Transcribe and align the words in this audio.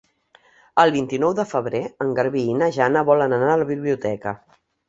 El 0.83 0.93
vint-i-nou 0.95 1.35
de 1.41 1.45
febrer 1.51 1.83
en 2.05 2.15
Garbí 2.21 2.43
i 2.55 2.57
na 2.63 2.71
Jana 2.79 3.07
volen 3.13 3.39
anar 3.39 3.55
a 3.59 3.63
la 3.65 3.69
biblioteca. 3.75 4.39